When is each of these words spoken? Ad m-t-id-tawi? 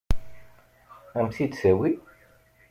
Ad 1.17 1.21
m-t-id-tawi? 1.25 1.91